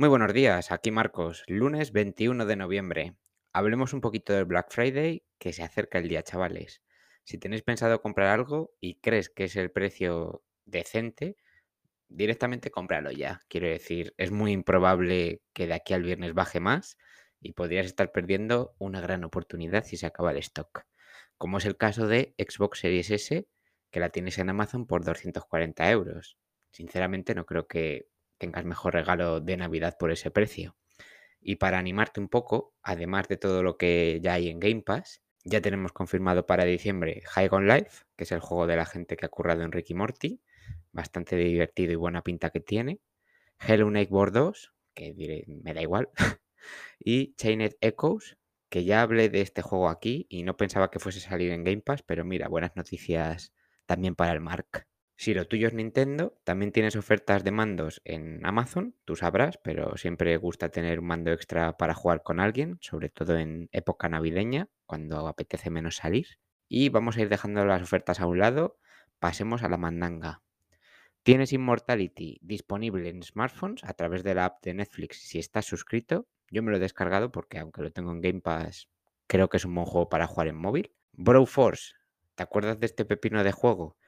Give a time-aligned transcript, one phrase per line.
[0.00, 3.16] Muy buenos días, aquí Marcos, lunes 21 de noviembre.
[3.52, 6.80] Hablemos un poquito del Black Friday, que se acerca el día, chavales.
[7.22, 11.36] Si tenéis pensado comprar algo y crees que es el precio decente,
[12.08, 13.42] directamente cómpralo ya.
[13.48, 16.96] Quiero decir, es muy improbable que de aquí al viernes baje más
[17.38, 20.86] y podrías estar perdiendo una gran oportunidad si se acaba el stock.
[21.36, 23.46] Como es el caso de Xbox Series S,
[23.90, 26.38] que la tienes en Amazon por 240 euros.
[26.70, 28.08] Sinceramente no creo que
[28.40, 30.74] tengas mejor regalo de Navidad por ese precio.
[31.40, 35.22] Y para animarte un poco, además de todo lo que ya hay en Game Pass,
[35.44, 39.16] ya tenemos confirmado para diciembre High on Life, que es el juego de la gente
[39.16, 40.40] que ha currado en Ricky Morty,
[40.90, 43.00] bastante divertido y buena pinta que tiene.
[43.58, 46.08] Hello Neighbor 2, que diré, me da igual.
[46.98, 48.38] y Chained Echoes,
[48.70, 51.64] que ya hablé de este juego aquí y no pensaba que fuese a salir en
[51.64, 53.52] Game Pass, pero mira, buenas noticias
[53.86, 54.89] también para el Mark.
[55.20, 59.98] Si lo tuyo es Nintendo, también tienes ofertas de mandos en Amazon, tú sabrás, pero
[59.98, 64.70] siempre gusta tener un mando extra para jugar con alguien, sobre todo en época navideña,
[64.86, 66.38] cuando apetece menos salir.
[66.68, 68.78] Y vamos a ir dejando las ofertas a un lado,
[69.18, 70.40] pasemos a la mandanga.
[71.22, 76.28] Tienes Immortality disponible en smartphones a través de la app de Netflix si estás suscrito.
[76.50, 78.88] Yo me lo he descargado porque aunque lo tengo en Game Pass,
[79.26, 80.94] creo que es un buen juego para jugar en móvil.
[81.12, 81.92] Bro Force,
[82.36, 83.98] ¿te acuerdas de este pepino de juego?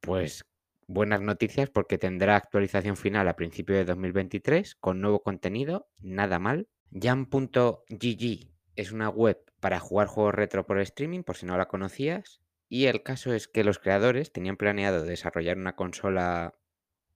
[0.00, 0.44] Pues
[0.92, 6.68] buenas noticias porque tendrá actualización final a principios de 2023 con nuevo contenido, nada mal.
[6.92, 12.40] Jam.gg es una web para jugar juegos retro por streaming, por si no la conocías.
[12.68, 16.54] Y el caso es que los creadores tenían planeado desarrollar una consola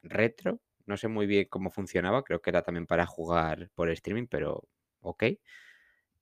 [0.02, 0.60] retro.
[0.86, 4.68] No sé muy bien cómo funcionaba, creo que era también para jugar por streaming, pero
[5.00, 5.24] ok.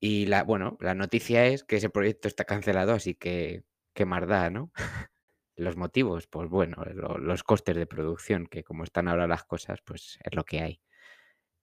[0.01, 4.51] Y la, bueno, la noticia es que ese proyecto está cancelado, así que qué da,
[4.51, 4.73] ¿no?
[5.57, 10.19] Los motivos, pues bueno, los costes de producción, que como están ahora las cosas, pues
[10.25, 10.81] es lo que hay.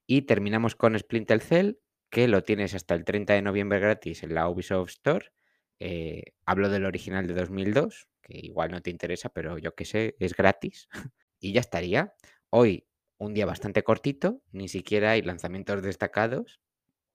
[0.08, 1.74] Y terminamos con Splinter Cell,
[2.10, 5.32] que lo tienes hasta el 30 de noviembre gratis en la Ubisoft Store.
[5.80, 10.16] Eh, hablo del original de 2002, que igual no te interesa, pero yo que sé,
[10.20, 10.88] es gratis.
[11.40, 12.14] y ya estaría.
[12.50, 16.60] Hoy, un día bastante cortito, ni siquiera hay lanzamientos destacados,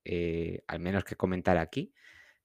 [0.04, 1.92] eh, al menos que comentar aquí.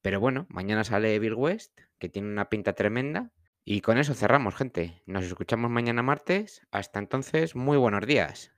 [0.02, 3.32] Pero bueno, mañana sale Evil West, que tiene una pinta tremenda.
[3.64, 5.02] Y con eso cerramos, gente.
[5.04, 6.64] Nos escuchamos mañana martes.
[6.70, 8.52] Hasta entonces, muy buenos días.